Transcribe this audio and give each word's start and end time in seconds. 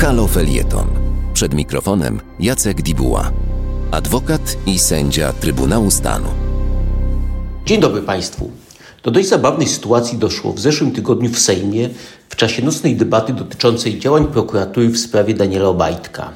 Halo 0.00 0.26
Felieton. 0.26 0.86
Przed 1.34 1.54
mikrofonem 1.54 2.20
Jacek 2.38 2.82
Dibuła, 2.82 3.32
adwokat 3.90 4.56
i 4.66 4.78
sędzia 4.78 5.32
Trybunału 5.32 5.90
Stanu. 5.90 6.28
Dzień 7.66 7.80
dobry 7.80 8.02
Państwu. 8.02 8.50
Do 9.02 9.10
dość 9.10 9.28
zabawnej 9.28 9.68
sytuacji 9.68 10.18
doszło 10.18 10.52
w 10.52 10.60
zeszłym 10.60 10.92
tygodniu 10.92 11.30
w 11.30 11.38
Sejmie 11.38 11.88
w 12.28 12.36
czasie 12.36 12.64
nocnej 12.64 12.96
debaty 12.96 13.32
dotyczącej 13.32 13.98
działań 13.98 14.26
prokuratury 14.26 14.88
w 14.88 14.98
sprawie 14.98 15.34
Daniela 15.34 15.68
Obajtka. 15.68 16.32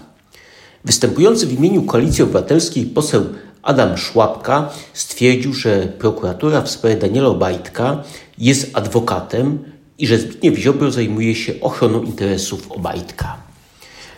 Występujący 0.84 1.46
w 1.46 1.52
imieniu 1.52 1.82
Koalicji 1.82 2.24
Obywatelskiej 2.24 2.86
poseł 2.86 3.24
Adam 3.62 3.96
Szłapka 3.96 4.70
stwierdził, 4.92 5.54
że 5.54 5.86
prokuratura 5.98 6.60
w 6.62 6.70
sprawie 6.70 6.96
Daniela 6.96 7.28
Obajtka 7.28 8.02
jest 8.38 8.70
adwokatem 8.72 9.58
i 9.98 10.06
że 10.06 10.18
Zbigniew 10.18 10.58
Ziobro 10.58 10.90
zajmuje 10.90 11.34
się 11.34 11.60
ochroną 11.60 12.02
interesów 12.02 12.72
Obajtka. 12.72 13.53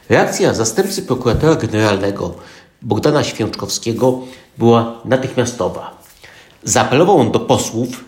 Reakcja 0.08 0.54
zastępcy 0.54 1.02
prokuratora 1.02 1.54
generalnego 1.54 2.34
Bogdana 2.82 3.24
Święczkowskiego 3.24 4.20
była 4.58 5.00
natychmiastowa. 5.04 6.02
Zaapelował 6.64 7.18
on 7.18 7.30
do 7.30 7.40
posłów, 7.40 8.04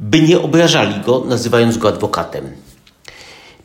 by 0.00 0.22
nie 0.22 0.40
obrażali 0.40 1.00
go, 1.00 1.24
nazywając 1.28 1.78
go 1.78 1.88
adwokatem. 1.88 2.52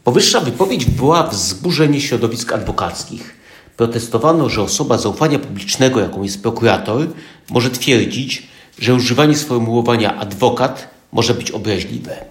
Powyższa 0.04 0.40
wypowiedź 0.40 0.86
wywołała 0.86 1.28
wzburzenie 1.28 2.02
środowisk 2.02 2.54
adwokackich. 2.54 3.36
Protestowano, 3.78 4.50
że 4.50 4.62
osoba 4.62 4.98
zaufania 4.98 5.40
publicznego, 5.40 6.00
jaką 6.00 6.24
jest 6.24 6.42
prokurator, 6.42 7.08
może 7.50 7.70
twierdzić, 7.70 8.48
że 8.80 8.94
używanie 8.94 9.36
sformułowania 9.36 10.18
adwokat 10.18 10.88
może 11.12 11.34
być 11.34 11.52
obraźliwe. 11.52 12.26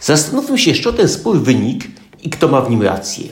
Zastanówmy 0.00 0.58
się 0.58 0.70
jeszcze 0.70 0.92
ten 0.92 1.08
spór 1.08 1.40
wynik 1.42 1.84
i 2.22 2.30
kto 2.30 2.48
ma 2.48 2.60
w 2.60 2.70
nim 2.70 2.82
rację. 2.82 3.24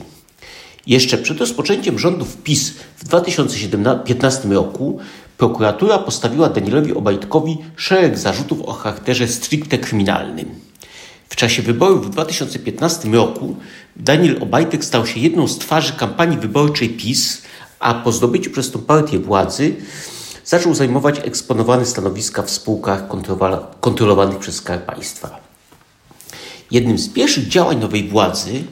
Jeszcze 0.87 1.17
przed 1.17 1.39
rozpoczęciem 1.39 1.99
rządów 1.99 2.37
PiS 2.37 2.73
w 2.97 3.03
2015 3.03 4.47
roku 4.47 4.99
prokuratura 5.37 5.99
postawiła 5.99 6.49
Danielowi 6.49 6.93
Obajtkowi 6.93 7.57
szereg 7.75 8.17
zarzutów 8.17 8.61
o 8.61 8.73
charakterze 8.73 9.27
stricte 9.27 9.77
kryminalnym. 9.77 10.69
W 11.29 11.35
czasie 11.35 11.61
wyborów 11.61 12.07
w 12.07 12.09
2015 12.09 13.09
roku 13.09 13.55
Daniel 13.95 14.43
Obajtek 14.43 14.85
stał 14.85 15.07
się 15.07 15.19
jedną 15.19 15.47
z 15.47 15.57
twarzy 15.57 15.93
kampanii 15.93 16.37
wyborczej 16.37 16.89
PiS, 16.89 17.41
a 17.79 17.93
po 17.93 18.11
zdobyciu 18.11 18.51
przez 18.51 18.71
tę 18.71 18.79
partię 18.79 19.19
władzy 19.19 19.75
zaczął 20.45 20.73
zajmować 20.73 21.19
eksponowane 21.19 21.85
stanowiska 21.85 22.43
w 22.43 22.49
spółkach 22.49 23.03
kontrolowanych 23.79 24.39
przez 24.39 24.55
Skarb 24.55 24.85
Państwa. 24.85 25.39
Jednym 26.71 26.97
z 26.97 27.09
pierwszych 27.09 27.47
działań 27.47 27.79
nowej 27.79 28.09
władzy 28.09 28.63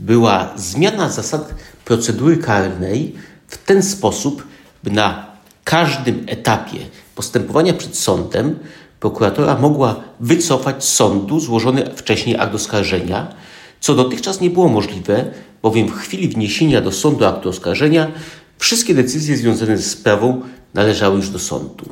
była 0.00 0.52
zmiana 0.56 1.08
zasad 1.08 1.54
procedury 1.84 2.36
karnej 2.36 3.14
w 3.48 3.58
ten 3.58 3.82
sposób, 3.82 4.46
by 4.84 4.90
na 4.90 5.26
każdym 5.64 6.24
etapie 6.28 6.78
postępowania 7.14 7.74
przed 7.74 7.96
sądem 7.96 8.58
prokuratora 9.00 9.58
mogła 9.58 10.00
wycofać 10.20 10.84
sądu 10.84 11.40
złożony 11.40 11.90
wcześniej 11.96 12.36
akt 12.36 12.54
oskarżenia, 12.54 13.34
co 13.80 13.94
dotychczas 13.94 14.40
nie 14.40 14.50
było 14.50 14.68
możliwe, 14.68 15.24
bowiem 15.62 15.88
w 15.88 15.96
chwili 15.96 16.28
wniesienia 16.28 16.80
do 16.80 16.92
sądu 16.92 17.24
aktu 17.24 17.48
oskarżenia 17.48 18.12
wszystkie 18.58 18.94
decyzje 18.94 19.36
związane 19.36 19.76
ze 19.76 19.82
sprawą 19.82 20.42
należały 20.74 21.16
już 21.16 21.28
do 21.28 21.38
sądu. 21.38 21.84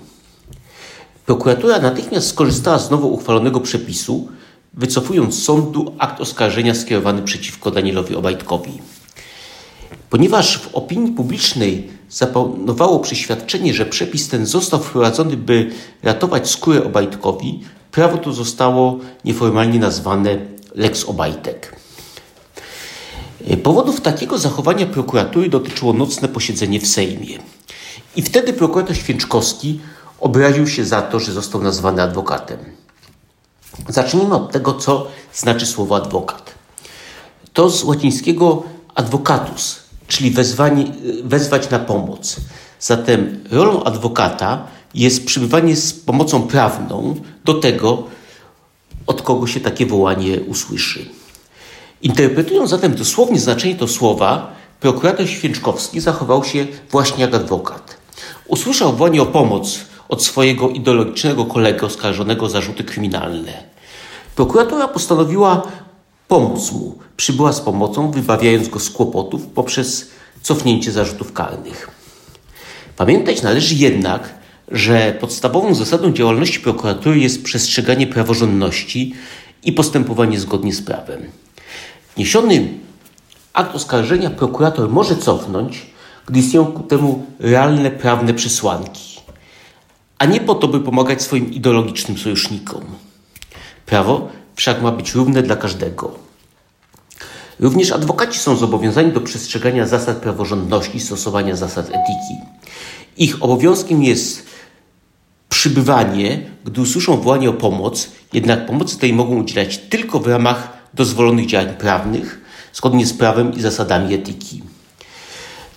Prokuratura 1.26 1.78
natychmiast 1.78 2.28
skorzystała 2.28 2.78
z 2.78 2.90
nowo 2.90 3.06
uchwalonego 3.06 3.60
przepisu, 3.60 4.28
wycofując 4.74 5.34
z 5.34 5.42
sądu 5.42 5.94
akt 5.98 6.20
oskarżenia 6.20 6.74
skierowany 6.74 7.22
przeciwko 7.22 7.70
Danielowi 7.70 8.16
Obajtkowi. 8.16 8.72
Ponieważ 10.10 10.58
w 10.58 10.74
opinii 10.74 11.12
publicznej 11.12 11.90
zapanowało 12.10 13.00
przeświadczenie, 13.00 13.74
że 13.74 13.86
przepis 13.86 14.28
ten 14.28 14.46
został 14.46 14.80
wprowadzony, 14.80 15.36
by 15.36 15.70
ratować 16.02 16.50
skórę 16.50 16.84
Obajtkowi, 16.84 17.60
prawo 17.90 18.18
to 18.18 18.32
zostało 18.32 18.98
nieformalnie 19.24 19.78
nazwane 19.78 20.38
Lex 20.74 21.04
Obajtek. 21.04 21.76
Powodów 23.62 24.00
takiego 24.00 24.38
zachowania 24.38 24.86
prokuratury 24.86 25.48
dotyczyło 25.48 25.92
nocne 25.92 26.28
posiedzenie 26.28 26.80
w 26.80 26.86
Sejmie. 26.86 27.38
I 28.16 28.22
wtedy 28.22 28.52
prokurator 28.52 28.96
Święczkowski 28.96 29.80
obraził 30.20 30.66
się 30.66 30.84
za 30.84 31.02
to, 31.02 31.20
że 31.20 31.32
został 31.32 31.62
nazwany 31.62 32.02
adwokatem. 32.02 32.58
Zacznijmy 33.88 34.34
od 34.34 34.52
tego, 34.52 34.74
co 34.74 35.06
znaczy 35.34 35.66
słowo 35.66 35.96
adwokat. 35.96 36.54
To 37.52 37.70
z 37.70 37.84
łacińskiego 37.84 38.62
advocatus, 38.94 39.76
czyli 40.08 40.30
wezwanie, 40.30 40.84
wezwać 41.24 41.70
na 41.70 41.78
pomoc. 41.78 42.36
Zatem 42.80 43.44
rolą 43.50 43.84
adwokata 43.84 44.66
jest 44.94 45.26
przybywanie 45.26 45.76
z 45.76 45.92
pomocą 45.92 46.42
prawną 46.42 47.14
do 47.44 47.54
tego, 47.54 48.02
od 49.06 49.22
kogo 49.22 49.46
się 49.46 49.60
takie 49.60 49.86
wołanie 49.86 50.40
usłyszy. 50.40 51.08
Interpretując 52.02 52.70
zatem 52.70 52.94
dosłownie 52.94 53.40
znaczenie 53.40 53.74
to 53.74 53.88
słowa, 53.88 54.52
prokurator 54.80 55.28
Święczkowski 55.28 56.00
zachował 56.00 56.44
się 56.44 56.66
właśnie 56.90 57.24
jak 57.24 57.34
adwokat. 57.34 57.96
Usłyszał 58.46 58.96
wołanie 58.96 59.22
o 59.22 59.26
pomoc 59.26 59.78
od 60.08 60.24
swojego 60.24 60.68
ideologicznego 60.68 61.44
kolegi 61.44 61.80
oskarżonego 61.80 62.48
zarzuty 62.48 62.84
kryminalne. 62.84 63.52
Prokuratura 64.36 64.88
postanowiła 64.88 65.62
pomóc 66.28 66.72
mu. 66.72 66.98
Przybyła 67.16 67.52
z 67.52 67.60
pomocą, 67.60 68.10
wybawiając 68.10 68.68
go 68.68 68.80
z 68.80 68.90
kłopotów 68.90 69.46
poprzez 69.46 70.10
cofnięcie 70.42 70.92
zarzutów 70.92 71.32
karnych. 71.32 71.90
Pamiętać 72.96 73.42
należy 73.42 73.74
jednak, 73.74 74.34
że 74.68 75.16
podstawową 75.20 75.74
zasadą 75.74 76.12
działalności 76.12 76.60
prokuratury 76.60 77.18
jest 77.18 77.44
przestrzeganie 77.44 78.06
praworządności 78.06 79.14
i 79.64 79.72
postępowanie 79.72 80.40
zgodnie 80.40 80.74
z 80.74 80.82
prawem. 80.82 81.22
Wniesiony 82.16 82.68
akt 83.52 83.74
oskarżenia 83.74 84.30
prokurator 84.30 84.90
może 84.90 85.16
cofnąć, 85.16 85.86
gdy 86.26 86.38
istnieją 86.38 86.66
ku 86.66 86.82
temu 86.82 87.26
realne 87.40 87.90
prawne 87.90 88.34
przesłanki, 88.34 89.17
a 90.18 90.26
nie 90.26 90.40
po 90.40 90.54
to, 90.54 90.68
by 90.68 90.80
pomagać 90.80 91.22
swoim 91.22 91.52
ideologicznym 91.52 92.18
sojusznikom. 92.18 92.84
Prawo 93.86 94.28
wszak 94.54 94.82
ma 94.82 94.92
być 94.92 95.14
równe 95.14 95.42
dla 95.42 95.56
każdego. 95.56 96.14
Również 97.60 97.92
adwokaci 97.92 98.38
są 98.38 98.56
zobowiązani 98.56 99.12
do 99.12 99.20
przestrzegania 99.20 99.86
zasad 99.86 100.16
praworządności 100.16 100.96
i 100.96 101.00
stosowania 101.00 101.56
zasad 101.56 101.86
etyki. 101.86 102.34
Ich 103.16 103.42
obowiązkiem 103.42 104.02
jest 104.02 104.46
przybywanie, 105.48 106.50
gdy 106.64 106.80
usłyszą 106.80 107.20
wołanie 107.20 107.50
o 107.50 107.52
pomoc, 107.52 108.08
jednak 108.32 108.66
pomocy 108.66 108.98
tej 108.98 109.12
mogą 109.12 109.36
udzielać 109.36 109.78
tylko 109.78 110.20
w 110.20 110.26
ramach 110.26 110.72
dozwolonych 110.94 111.46
działań 111.46 111.74
prawnych, 111.74 112.40
zgodnie 112.72 113.06
z 113.06 113.12
prawem 113.12 113.54
i 113.54 113.60
zasadami 113.60 114.14
etyki. 114.14 114.62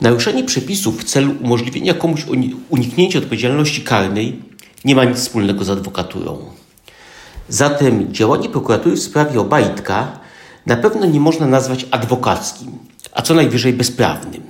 Naruszenie 0.02 0.44
przepisów 0.44 1.02
w 1.02 1.04
celu 1.04 1.34
umożliwienia 1.42 1.94
komuś 1.94 2.26
uniknięcia 2.70 3.20
odpowiedzialności 3.20 3.82
karnej 3.82 4.42
nie 4.86 4.96
ma 4.96 5.04
nic 5.04 5.18
wspólnego 5.18 5.64
z 5.64 5.70
adwokaturą. 5.70 6.38
Zatem 7.50 8.14
działanie 8.14 8.50
prokuratury 8.50 8.96
w 8.96 9.00
sprawie 9.00 9.40
Obajtka 9.40 10.20
na 10.66 10.76
pewno 10.76 11.06
nie 11.06 11.20
można 11.20 11.48
nazwać 11.48 11.86
adwokackim, 11.92 12.72
a 13.12 13.22
co 13.22 13.34
najwyżej 13.34 13.74
bezprawnym. 13.74 14.42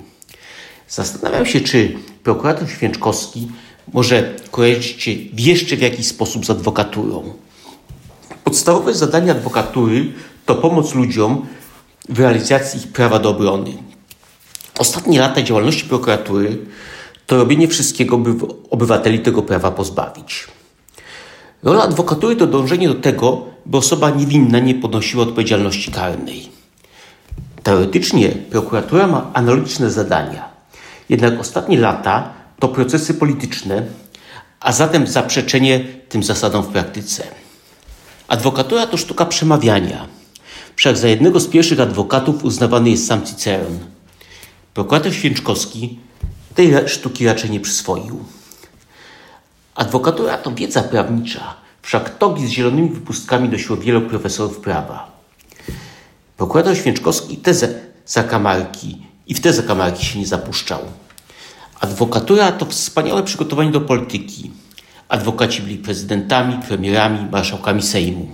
Zastanawiam 0.88 1.46
się, 1.46 1.60
czy 1.60 1.94
prokurator 2.22 2.70
Święczkowski 2.70 3.48
może 3.92 4.34
kojarzyć 4.50 5.02
się 5.02 5.10
jeszcze 5.38 5.76
w 5.76 5.82
jakiś 5.82 6.06
sposób 6.06 6.46
z 6.46 6.50
adwokaturą. 6.50 7.32
Podstawowe 8.44 8.94
zadanie 8.94 9.30
adwokatury 9.30 10.12
to 10.46 10.54
pomoc 10.54 10.94
ludziom 10.94 11.46
w 12.08 12.18
realizacji 12.18 12.80
ich 12.80 12.88
prawa 12.88 13.18
do 13.18 13.30
obrony. 13.30 13.91
Ostatnie 14.78 15.20
lata 15.20 15.42
działalności 15.42 15.84
prokuratury 15.84 16.58
to 17.26 17.36
robienie 17.36 17.68
wszystkiego, 17.68 18.18
by 18.18 18.46
obywateli 18.70 19.20
tego 19.20 19.42
prawa 19.42 19.70
pozbawić. 19.70 20.46
Rola 21.62 21.82
adwokatury 21.82 22.36
to 22.36 22.46
dążenie 22.46 22.88
do 22.88 22.94
tego, 22.94 23.46
by 23.66 23.76
osoba 23.76 24.10
niewinna 24.10 24.58
nie 24.58 24.74
ponosiła 24.74 25.22
odpowiedzialności 25.22 25.90
karnej. 25.90 26.48
Teoretycznie 27.62 28.28
prokuratura 28.28 29.06
ma 29.06 29.30
analogiczne 29.34 29.90
zadania, 29.90 30.48
jednak 31.08 31.40
ostatnie 31.40 31.78
lata 31.78 32.32
to 32.60 32.68
procesy 32.68 33.14
polityczne, 33.14 33.82
a 34.60 34.72
zatem 34.72 35.06
zaprzeczenie 35.06 35.80
tym 36.08 36.22
zasadom 36.22 36.62
w 36.62 36.68
praktyce. 36.68 37.24
Adwokatura 38.28 38.86
to 38.86 38.96
sztuka 38.96 39.26
przemawiania. 39.26 40.06
Wszak 40.76 40.96
za 40.96 41.08
jednego 41.08 41.40
z 41.40 41.48
pierwszych 41.48 41.80
adwokatów 41.80 42.44
uznawany 42.44 42.90
jest 42.90 43.06
sam 43.06 43.26
Ciceron. 43.26 43.78
Prokurator 44.74 45.14
Święczkowski 45.14 45.98
tej 46.54 46.88
sztuki 46.88 47.26
raczej 47.26 47.50
nie 47.50 47.60
przyswoił. 47.60 48.24
Adwokatura 49.74 50.38
to 50.38 50.52
wiedza 50.52 50.82
prawnicza, 50.82 51.54
wszak 51.82 52.18
togi 52.18 52.46
z 52.46 52.50
zielonymi 52.50 52.88
wypustkami 52.88 53.48
nosiło 53.48 53.78
wielu 53.78 54.00
profesorów 54.00 54.58
prawa. 54.58 55.12
Prokurator 56.36 56.76
Święczkowski 56.76 57.36
te 57.36 57.52
zakamarki 58.06 59.02
i 59.26 59.34
w 59.34 59.40
te 59.40 59.52
zakamarki 59.52 60.06
się 60.06 60.18
nie 60.18 60.26
zapuszczał. 60.26 60.80
Adwokatura 61.80 62.52
to 62.52 62.66
wspaniałe 62.66 63.22
przygotowanie 63.22 63.70
do 63.70 63.80
polityki. 63.80 64.50
Adwokaci 65.08 65.62
byli 65.62 65.78
prezydentami, 65.78 66.62
premierami, 66.68 67.30
marszałkami 67.30 67.82
Sejmu. 67.82 68.28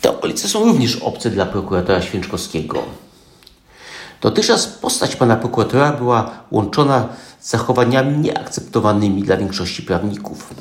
Te 0.00 0.10
okolice 0.10 0.48
są 0.48 0.64
również 0.64 0.96
obce 0.96 1.30
dla 1.30 1.46
prokuratora 1.46 2.02
Święczkowskiego. 2.02 2.82
Dotychczas 4.20 4.66
postać 4.66 5.16
pana 5.16 5.36
prokuratora 5.36 5.92
była 5.92 6.30
łączona 6.50 7.08
z 7.40 7.50
zachowaniami 7.50 8.18
nieakceptowanymi 8.18 9.22
dla 9.22 9.36
większości 9.36 9.82
prawników. 9.82 10.54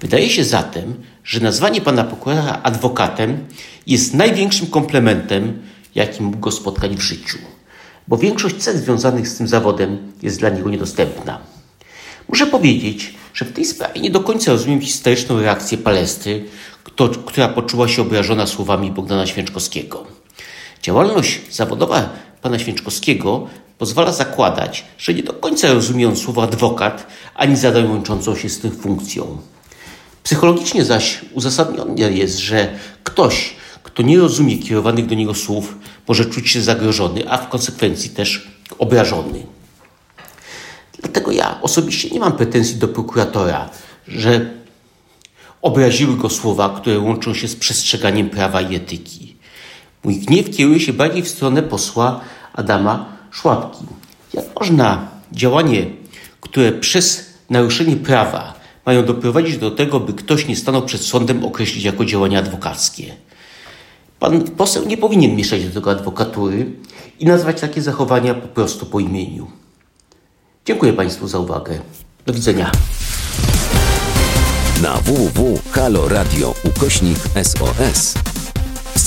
Wydaje 0.00 0.30
się 0.30 0.44
zatem, 0.44 0.94
że 1.24 1.40
nazwanie 1.40 1.80
pana 1.80 2.04
prokuratora 2.04 2.60
adwokatem 2.62 3.46
jest 3.86 4.14
największym 4.14 4.66
komplementem, 4.66 5.62
jakim 5.94 6.26
mógł 6.26 6.38
go 6.38 6.50
spotkać 6.50 6.96
w 6.96 7.00
życiu, 7.00 7.38
bo 8.08 8.16
większość 8.16 8.56
cech 8.56 8.78
związanych 8.78 9.28
z 9.28 9.36
tym 9.36 9.48
zawodem 9.48 10.12
jest 10.22 10.38
dla 10.38 10.48
niego 10.48 10.70
niedostępna. 10.70 11.38
Muszę 12.28 12.46
powiedzieć, 12.46 13.14
że 13.34 13.44
w 13.44 13.52
tej 13.52 13.64
sprawie 13.64 14.00
nie 14.00 14.10
do 14.10 14.20
końca 14.20 14.52
rozumiem 14.52 14.80
historyczną 14.80 15.40
reakcję 15.40 15.78
Palestry, 15.78 16.44
która 17.26 17.48
poczuła 17.48 17.88
się 17.88 18.02
obrażona 18.02 18.46
słowami 18.46 18.90
Bogdana 18.90 19.26
Święczkowskiego. 19.26 20.15
Działalność 20.82 21.40
zawodowa 21.50 22.08
pana 22.42 22.58
Święczkowskiego 22.58 23.46
pozwala 23.78 24.12
zakładać, 24.12 24.84
że 24.98 25.14
nie 25.14 25.22
do 25.22 25.32
końca 25.32 25.72
rozumie 25.72 26.08
on 26.08 26.16
słowo 26.16 26.42
adwokat, 26.42 27.06
ani 27.34 27.56
zadań 27.56 27.88
łączącą 27.88 28.36
się 28.36 28.48
z 28.48 28.58
tym 28.58 28.70
funkcją. 28.70 29.38
Psychologicznie 30.22 30.84
zaś 30.84 31.20
uzasadnione 31.32 32.12
jest, 32.12 32.38
że 32.38 32.78
ktoś, 33.04 33.56
kto 33.82 34.02
nie 34.02 34.18
rozumie 34.18 34.58
kierowanych 34.58 35.06
do 35.06 35.14
niego 35.14 35.34
słów, 35.34 35.76
może 36.08 36.24
czuć 36.24 36.50
się 36.50 36.62
zagrożony, 36.62 37.30
a 37.30 37.38
w 37.38 37.48
konsekwencji 37.48 38.10
też 38.10 38.48
obrażony. 38.78 39.46
Dlatego 40.98 41.32
ja 41.32 41.62
osobiście 41.62 42.10
nie 42.10 42.20
mam 42.20 42.32
pretensji 42.32 42.76
do 42.76 42.88
prokuratora, 42.88 43.70
że 44.08 44.50
obraziły 45.62 46.16
go 46.16 46.30
słowa, 46.30 46.80
które 46.80 46.98
łączą 46.98 47.34
się 47.34 47.48
z 47.48 47.56
przestrzeganiem 47.56 48.30
prawa 48.30 48.60
i 48.60 48.76
etyki. 48.76 49.25
Mój 50.06 50.16
gniew 50.16 50.50
kieruje 50.56 50.80
się 50.80 50.92
bardziej 50.92 51.22
w 51.22 51.28
stronę 51.28 51.62
posła 51.62 52.20
Adama 52.52 53.06
Szłapki. 53.30 53.84
Jak 54.34 54.44
można 54.60 55.08
działanie, 55.32 55.86
które 56.40 56.72
przez 56.72 57.34
naruszenie 57.50 57.96
prawa 57.96 58.54
mają 58.86 59.04
doprowadzić 59.04 59.58
do 59.58 59.70
tego, 59.70 60.00
by 60.00 60.12
ktoś 60.12 60.48
nie 60.48 60.56
stanął 60.56 60.82
przed 60.82 61.00
sądem, 61.00 61.44
określić 61.44 61.84
jako 61.84 62.04
działania 62.04 62.38
adwokackie? 62.38 63.14
Pan 64.18 64.40
poseł 64.42 64.86
nie 64.86 64.96
powinien 64.96 65.36
mieszać 65.36 65.64
do 65.64 65.74
tego 65.74 65.90
adwokatury 65.90 66.72
i 67.20 67.26
nazwać 67.26 67.60
takie 67.60 67.82
zachowania 67.82 68.34
po 68.34 68.48
prostu 68.48 68.86
po 68.86 69.00
imieniu. 69.00 69.46
Dziękuję 70.66 70.92
Państwu 70.92 71.28
za 71.28 71.38
uwagę. 71.38 71.78
Do 72.26 72.32
widzenia. 72.32 72.72
Na 74.82 74.96
www.haloradio 74.96 76.54
ukośnik 76.64 77.18
SOS 77.42 78.25